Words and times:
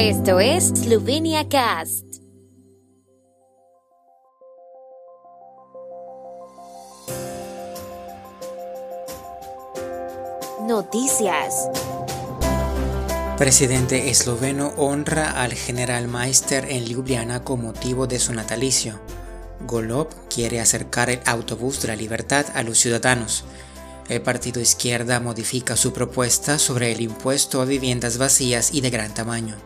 Esto 0.00 0.38
es 0.38 0.68
Slovenia 0.68 1.48
Cast. 1.48 2.04
Noticias. 10.68 11.68
Presidente 13.38 14.08
esloveno 14.08 14.68
honra 14.76 15.32
al 15.42 15.54
general 15.54 16.06
Meister 16.06 16.70
en 16.70 16.84
Ljubljana 16.84 17.42
con 17.42 17.62
motivo 17.62 18.06
de 18.06 18.20
su 18.20 18.32
natalicio. 18.32 19.00
Golob 19.66 20.10
quiere 20.32 20.60
acercar 20.60 21.10
el 21.10 21.18
autobús 21.24 21.82
de 21.82 21.88
la 21.88 21.96
libertad 21.96 22.46
a 22.54 22.62
los 22.62 22.78
ciudadanos. 22.78 23.42
El 24.08 24.22
partido 24.22 24.60
izquierda 24.60 25.18
modifica 25.18 25.76
su 25.76 25.92
propuesta 25.92 26.60
sobre 26.60 26.92
el 26.92 27.00
impuesto 27.00 27.60
a 27.60 27.64
viviendas 27.64 28.16
vacías 28.16 28.72
y 28.72 28.80
de 28.80 28.90
gran 28.90 29.12
tamaño. 29.12 29.56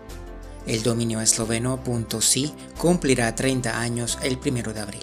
El 0.66 0.82
dominio 0.82 1.20
esloveno 1.20 1.82
.si 2.20 2.52
cumplirá 2.78 3.34
30 3.34 3.80
años 3.80 4.18
el 4.22 4.38
1 4.38 4.72
de 4.72 4.80
abril. 4.80 5.02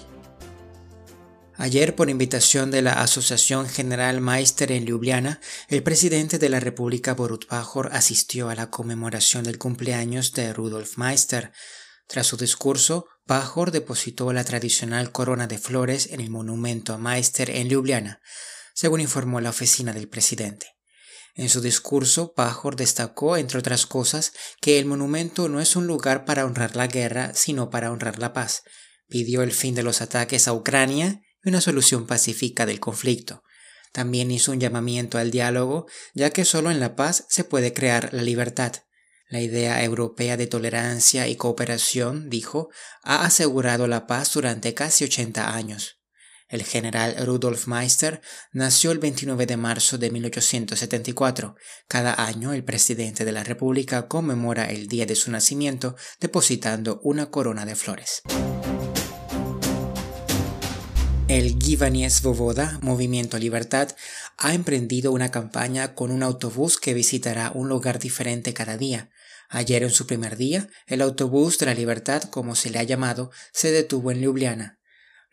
Ayer, 1.60 1.94
por 1.94 2.08
invitación 2.08 2.70
de 2.70 2.80
la 2.80 3.02
Asociación 3.02 3.68
General 3.68 4.22
Meister 4.22 4.72
en 4.72 4.86
Ljubljana, 4.86 5.40
el 5.68 5.82
presidente 5.82 6.38
de 6.38 6.48
la 6.48 6.58
República 6.58 7.12
Borut 7.12 7.44
Pajor 7.44 7.90
asistió 7.92 8.48
a 8.48 8.54
la 8.54 8.70
conmemoración 8.70 9.44
del 9.44 9.58
cumpleaños 9.58 10.32
de 10.32 10.54
Rudolf 10.54 10.96
Meister. 10.96 11.52
Tras 12.06 12.28
su 12.28 12.38
discurso, 12.38 13.08
Pajor 13.26 13.72
depositó 13.72 14.32
la 14.32 14.42
tradicional 14.42 15.12
corona 15.12 15.46
de 15.46 15.58
flores 15.58 16.06
en 16.10 16.22
el 16.22 16.30
monumento 16.30 16.94
a 16.94 16.98
Meister 16.98 17.50
en 17.50 17.68
Ljubljana, 17.68 18.22
según 18.72 19.02
informó 19.02 19.42
la 19.42 19.50
oficina 19.50 19.92
del 19.92 20.08
presidente. 20.08 20.79
En 21.34 21.48
su 21.48 21.60
discurso, 21.60 22.32
Pajor 22.32 22.76
destacó, 22.76 23.36
entre 23.36 23.58
otras 23.58 23.86
cosas, 23.86 24.32
que 24.60 24.78
el 24.78 24.86
monumento 24.86 25.48
no 25.48 25.60
es 25.60 25.76
un 25.76 25.86
lugar 25.86 26.24
para 26.24 26.44
honrar 26.44 26.76
la 26.76 26.86
guerra, 26.86 27.32
sino 27.34 27.70
para 27.70 27.92
honrar 27.92 28.18
la 28.18 28.32
paz. 28.32 28.62
Pidió 29.08 29.42
el 29.42 29.52
fin 29.52 29.74
de 29.74 29.82
los 29.82 30.02
ataques 30.02 30.48
a 30.48 30.52
Ucrania 30.52 31.22
y 31.42 31.48
una 31.48 31.60
solución 31.60 32.06
pacífica 32.06 32.66
del 32.66 32.80
conflicto. 32.80 33.42
También 33.92 34.30
hizo 34.30 34.52
un 34.52 34.60
llamamiento 34.60 35.18
al 35.18 35.30
diálogo, 35.30 35.86
ya 36.14 36.30
que 36.30 36.44
solo 36.44 36.70
en 36.70 36.80
la 36.80 36.94
paz 36.94 37.26
se 37.28 37.44
puede 37.44 37.72
crear 37.72 38.12
la 38.12 38.22
libertad. 38.22 38.72
La 39.28 39.40
idea 39.40 39.82
europea 39.84 40.36
de 40.36 40.48
tolerancia 40.48 41.28
y 41.28 41.36
cooperación, 41.36 42.30
dijo, 42.30 42.68
ha 43.02 43.24
asegurado 43.24 43.86
la 43.86 44.06
paz 44.06 44.32
durante 44.32 44.74
casi 44.74 45.04
80 45.04 45.54
años. 45.54 45.99
El 46.50 46.64
general 46.64 47.14
Rudolf 47.24 47.68
Meister 47.68 48.20
nació 48.52 48.90
el 48.90 48.98
29 48.98 49.46
de 49.46 49.56
marzo 49.56 49.98
de 49.98 50.10
1874. 50.10 51.54
Cada 51.86 52.24
año 52.26 52.52
el 52.52 52.64
presidente 52.64 53.24
de 53.24 53.30
la 53.30 53.44
República 53.44 54.08
conmemora 54.08 54.64
el 54.64 54.88
día 54.88 55.06
de 55.06 55.14
su 55.14 55.30
nacimiento 55.30 55.94
depositando 56.20 57.00
una 57.04 57.30
corona 57.30 57.64
de 57.64 57.76
flores. 57.76 58.22
El 61.28 61.56
Givanie 61.62 62.10
Svoboda, 62.10 62.80
Movimiento 62.82 63.38
Libertad, 63.38 63.90
ha 64.36 64.52
emprendido 64.52 65.12
una 65.12 65.30
campaña 65.30 65.94
con 65.94 66.10
un 66.10 66.24
autobús 66.24 66.78
que 66.78 66.94
visitará 66.94 67.52
un 67.54 67.68
lugar 67.68 68.00
diferente 68.00 68.52
cada 68.52 68.76
día. 68.76 69.10
Ayer 69.48 69.84
en 69.84 69.90
su 69.90 70.08
primer 70.08 70.36
día, 70.36 70.68
el 70.88 71.00
autobús 71.00 71.58
de 71.58 71.66
la 71.66 71.74
libertad, 71.74 72.24
como 72.24 72.56
se 72.56 72.70
le 72.70 72.80
ha 72.80 72.82
llamado, 72.82 73.30
se 73.52 73.70
detuvo 73.70 74.10
en 74.10 74.20
Ljubljana. 74.20 74.79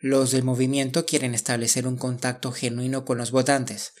Los 0.00 0.30
del 0.30 0.44
movimiento 0.44 1.06
quieren 1.06 1.34
establecer 1.34 1.84
un 1.86 1.96
contacto 1.96 2.52
genuino 2.52 3.04
con 3.04 3.18
los 3.18 3.32
votantes. 3.32 3.94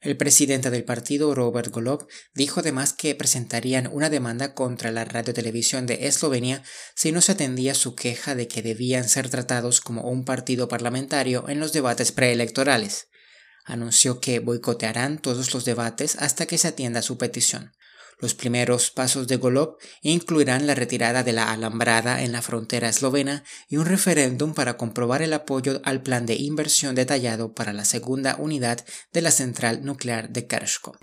El 0.00 0.16
presidente 0.16 0.68
del 0.68 0.82
partido, 0.82 1.32
Robert 1.32 1.70
Golob, 1.70 2.08
dijo 2.34 2.58
además 2.58 2.92
que 2.92 3.14
presentarían 3.14 3.88
una 3.90 4.10
demanda 4.10 4.52
contra 4.52 4.90
la 4.90 5.04
radiotelevisión 5.04 5.86
de 5.86 6.08
Eslovenia 6.08 6.64
si 6.96 7.12
no 7.12 7.20
se 7.20 7.32
atendía 7.32 7.74
su 7.76 7.94
queja 7.94 8.34
de 8.34 8.48
que 8.48 8.62
debían 8.62 9.08
ser 9.08 9.30
tratados 9.30 9.80
como 9.80 10.02
un 10.02 10.24
partido 10.24 10.66
parlamentario 10.66 11.48
en 11.48 11.60
los 11.60 11.72
debates 11.72 12.10
preelectorales. 12.10 13.06
Anunció 13.64 14.20
que 14.20 14.40
boicotearán 14.40 15.18
todos 15.18 15.54
los 15.54 15.64
debates 15.64 16.16
hasta 16.16 16.46
que 16.46 16.58
se 16.58 16.68
atienda 16.68 17.00
su 17.00 17.16
petición. 17.16 17.72
Los 18.18 18.34
primeros 18.34 18.90
pasos 18.90 19.28
de 19.28 19.36
Golob 19.36 19.76
incluirán 20.02 20.66
la 20.66 20.74
retirada 20.74 21.22
de 21.22 21.32
la 21.32 21.52
alambrada 21.52 22.22
en 22.22 22.32
la 22.32 22.42
frontera 22.42 22.88
eslovena 22.88 23.44
y 23.68 23.76
un 23.76 23.86
referéndum 23.86 24.54
para 24.54 24.76
comprobar 24.76 25.22
el 25.22 25.32
apoyo 25.32 25.80
al 25.84 26.02
plan 26.02 26.26
de 26.26 26.34
inversión 26.34 26.94
detallado 26.94 27.54
para 27.54 27.72
la 27.72 27.84
segunda 27.84 28.36
unidad 28.38 28.84
de 29.12 29.20
la 29.22 29.30
central 29.30 29.84
nuclear 29.84 30.30
de 30.30 30.46
Kershko. 30.46 30.96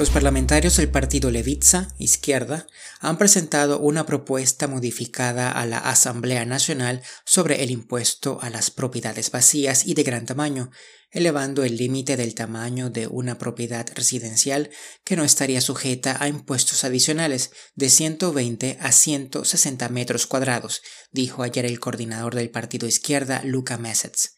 Los 0.00 0.08
parlamentarios 0.08 0.78
del 0.78 0.88
partido 0.88 1.30
Levitsa, 1.30 1.92
izquierda, 1.98 2.66
han 3.00 3.18
presentado 3.18 3.78
una 3.80 4.06
propuesta 4.06 4.66
modificada 4.66 5.52
a 5.52 5.66
la 5.66 5.76
Asamblea 5.76 6.46
Nacional 6.46 7.02
sobre 7.26 7.62
el 7.62 7.70
impuesto 7.70 8.38
a 8.40 8.48
las 8.48 8.70
propiedades 8.70 9.30
vacías 9.30 9.86
y 9.86 9.92
de 9.92 10.02
gran 10.02 10.24
tamaño, 10.24 10.70
elevando 11.10 11.64
el 11.64 11.76
límite 11.76 12.16
del 12.16 12.34
tamaño 12.34 12.88
de 12.88 13.08
una 13.08 13.36
propiedad 13.36 13.86
residencial 13.94 14.70
que 15.04 15.16
no 15.16 15.22
estaría 15.22 15.60
sujeta 15.60 16.16
a 16.18 16.28
impuestos 16.28 16.82
adicionales 16.84 17.50
de 17.74 17.90
120 17.90 18.78
a 18.80 18.92
160 18.92 19.86
metros 19.90 20.26
cuadrados, 20.26 20.80
dijo 21.12 21.42
ayer 21.42 21.66
el 21.66 21.78
coordinador 21.78 22.34
del 22.36 22.48
partido 22.48 22.88
izquierda 22.88 23.42
Luka 23.44 23.76
Mesets. 23.76 24.36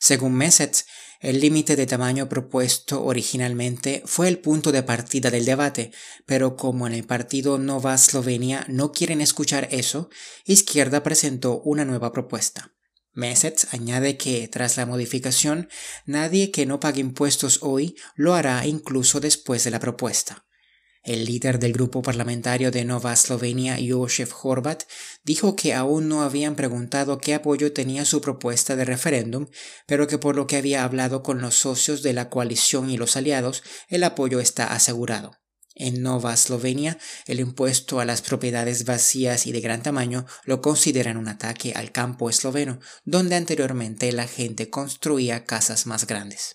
Según 0.00 0.32
Mesets, 0.34 0.86
el 1.20 1.40
límite 1.40 1.76
de 1.76 1.86
tamaño 1.86 2.28
propuesto 2.28 3.04
originalmente 3.04 4.02
fue 4.06 4.28
el 4.28 4.38
punto 4.38 4.72
de 4.72 4.82
partida 4.82 5.30
del 5.30 5.44
debate, 5.44 5.92
pero 6.26 6.56
como 6.56 6.86
en 6.86 6.92
el 6.92 7.04
partido 7.04 7.58
Nova 7.58 7.96
Slovenia 7.98 8.64
no 8.68 8.92
quieren 8.92 9.20
escuchar 9.20 9.68
eso, 9.70 10.10
Izquierda 10.44 11.02
presentó 11.02 11.60
una 11.62 11.84
nueva 11.84 12.12
propuesta. 12.12 12.74
Mesets 13.12 13.68
añade 13.72 14.16
que, 14.16 14.48
tras 14.48 14.76
la 14.76 14.86
modificación, 14.86 15.68
nadie 16.04 16.50
que 16.50 16.66
no 16.66 16.80
pague 16.80 17.00
impuestos 17.00 17.60
hoy 17.62 17.94
lo 18.16 18.34
hará 18.34 18.66
incluso 18.66 19.20
después 19.20 19.62
de 19.64 19.70
la 19.70 19.78
propuesta. 19.78 20.44
El 21.04 21.26
líder 21.26 21.58
del 21.58 21.74
grupo 21.74 22.00
parlamentario 22.00 22.70
de 22.70 22.86
Nova 22.86 23.12
Eslovenia, 23.12 23.76
Josef 23.86 24.32
Horvat, 24.42 24.84
dijo 25.22 25.54
que 25.54 25.74
aún 25.74 26.08
no 26.08 26.22
habían 26.22 26.56
preguntado 26.56 27.18
qué 27.18 27.34
apoyo 27.34 27.74
tenía 27.74 28.06
su 28.06 28.22
propuesta 28.22 28.74
de 28.74 28.86
referéndum, 28.86 29.48
pero 29.86 30.06
que 30.06 30.16
por 30.16 30.34
lo 30.34 30.46
que 30.46 30.56
había 30.56 30.82
hablado 30.82 31.22
con 31.22 31.42
los 31.42 31.56
socios 31.56 32.02
de 32.02 32.14
la 32.14 32.30
coalición 32.30 32.88
y 32.88 32.96
los 32.96 33.18
aliados, 33.18 33.62
el 33.88 34.02
apoyo 34.02 34.40
está 34.40 34.72
asegurado. 34.72 35.36
En 35.74 36.02
Nova 36.02 36.32
Eslovenia, 36.32 36.96
el 37.26 37.38
impuesto 37.38 38.00
a 38.00 38.06
las 38.06 38.22
propiedades 38.22 38.86
vacías 38.86 39.46
y 39.46 39.52
de 39.52 39.60
gran 39.60 39.82
tamaño 39.82 40.24
lo 40.44 40.62
consideran 40.62 41.18
un 41.18 41.28
ataque 41.28 41.74
al 41.74 41.92
campo 41.92 42.30
esloveno, 42.30 42.80
donde 43.04 43.34
anteriormente 43.34 44.10
la 44.12 44.26
gente 44.26 44.70
construía 44.70 45.44
casas 45.44 45.86
más 45.86 46.06
grandes. 46.06 46.52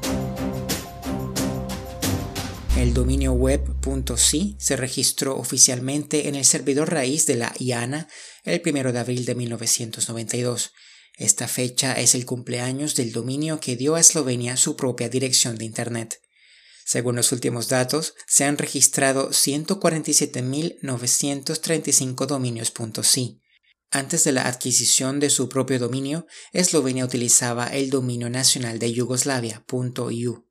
El 2.79 2.93
dominio 2.93 3.33
web.si 3.33 4.55
se 4.57 4.77
registró 4.77 5.35
oficialmente 5.35 6.29
en 6.29 6.35
el 6.35 6.45
servidor 6.45 6.93
raíz 6.93 7.25
de 7.25 7.35
la 7.35 7.53
IANA 7.59 8.07
el 8.45 8.61
1 8.65 8.93
de 8.93 8.99
abril 8.99 9.25
de 9.25 9.35
1992. 9.35 10.71
Esta 11.17 11.49
fecha 11.49 11.99
es 11.99 12.15
el 12.15 12.25
cumpleaños 12.25 12.95
del 12.95 13.11
dominio 13.11 13.59
que 13.59 13.75
dio 13.75 13.95
a 13.95 13.99
Eslovenia 13.99 14.55
su 14.55 14.77
propia 14.77 15.09
dirección 15.09 15.57
de 15.57 15.65
Internet. 15.65 16.21
Según 16.85 17.17
los 17.17 17.33
últimos 17.33 17.67
datos, 17.67 18.13
se 18.27 18.45
han 18.45 18.57
registrado 18.57 19.31
147.935 19.31 22.27
dominios.si. 22.27 23.41
Antes 23.91 24.23
de 24.23 24.31
la 24.31 24.47
adquisición 24.47 25.19
de 25.19 25.29
su 25.29 25.49
propio 25.49 25.79
dominio, 25.79 26.27
Eslovenia 26.53 27.03
utilizaba 27.03 27.67
el 27.67 27.89
dominio 27.89 28.29
nacional 28.29 28.79
de 28.79 28.93
Yugoslavia.eu. 28.93 30.48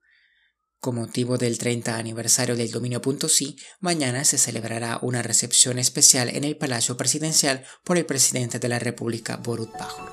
Con 0.80 0.94
motivo 0.94 1.38
del 1.38 1.58
30 1.58 1.96
aniversario 1.96 2.54
del 2.54 2.70
dominio.si, 2.70 3.56
mañana 3.80 4.24
se 4.24 4.38
celebrará 4.38 5.00
una 5.02 5.22
recepción 5.22 5.78
especial 5.78 6.28
en 6.28 6.44
el 6.44 6.56
Palacio 6.56 6.96
Presidencial 6.96 7.64
por 7.82 7.98
el 7.98 8.06
presidente 8.06 8.60
de 8.60 8.68
la 8.68 8.78
República, 8.78 9.36
Borut 9.36 9.72
Pajor. 9.72 10.12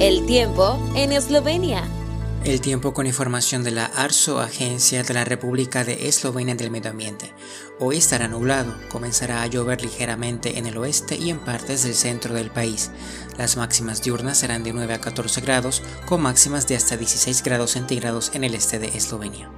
El 0.00 0.24
tiempo 0.26 0.78
en 0.94 1.12
Eslovenia. 1.12 2.01
El 2.44 2.60
tiempo 2.60 2.92
con 2.92 3.06
información 3.06 3.62
de 3.62 3.70
la 3.70 3.84
ARSO, 3.84 4.40
Agencia 4.40 5.04
de 5.04 5.14
la 5.14 5.24
República 5.24 5.84
de 5.84 6.08
Eslovenia 6.08 6.56
del 6.56 6.72
Medio 6.72 6.90
Ambiente. 6.90 7.32
Hoy 7.78 7.98
estará 7.98 8.26
nublado, 8.26 8.74
comenzará 8.88 9.42
a 9.42 9.46
llover 9.46 9.80
ligeramente 9.80 10.58
en 10.58 10.66
el 10.66 10.76
oeste 10.76 11.16
y 11.16 11.30
en 11.30 11.38
partes 11.38 11.84
del 11.84 11.94
centro 11.94 12.34
del 12.34 12.50
país. 12.50 12.90
Las 13.38 13.56
máximas 13.56 14.02
diurnas 14.02 14.38
serán 14.38 14.64
de 14.64 14.72
9 14.72 14.92
a 14.92 15.00
14 15.00 15.40
grados, 15.40 15.82
con 16.04 16.20
máximas 16.20 16.66
de 16.66 16.74
hasta 16.74 16.96
16 16.96 17.44
grados 17.44 17.70
centígrados 17.70 18.32
en 18.34 18.42
el 18.42 18.56
este 18.56 18.80
de 18.80 18.88
Eslovenia. 18.88 19.48